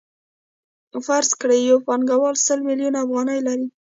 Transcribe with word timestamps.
فرض 1.05 1.29
کړئ 1.41 1.59
یو 1.69 1.77
پانګوال 1.87 2.35
سل 2.47 2.59
میلیونه 2.67 2.97
افغانۍ 3.05 3.39
لري 3.47 3.67